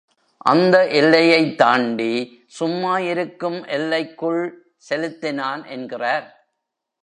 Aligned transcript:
அந்த 0.37 0.87
எல்லையைத் 0.87 1.57
தாண்டி, 1.57 2.43
சும்மா 2.47 2.99
இருக்கும் 2.99 3.65
எல்லைக்குள் 3.65 4.73
செலுத்தினான் 4.77 5.65
என்கிறார். 5.65 6.53